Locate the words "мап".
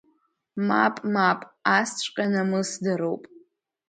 0.67-0.95, 1.13-1.39